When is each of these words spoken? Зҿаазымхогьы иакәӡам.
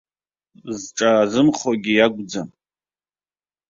Зҿаазымхогьы 0.81 1.91
иакәӡам. 1.95 2.49